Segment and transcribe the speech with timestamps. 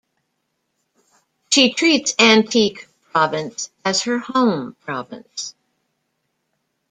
[1.51, 5.53] She treats Antique province as her home province.